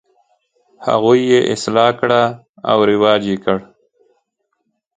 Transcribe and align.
هغوی 0.87 1.19
یې 1.31 1.39
اصلاح 1.53 1.89
کړه 1.99 2.21
او 2.71 2.77
رواج 2.91 3.21
یې 3.31 3.37
کړ. 3.43 3.57